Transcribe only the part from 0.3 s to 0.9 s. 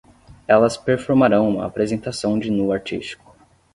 Elas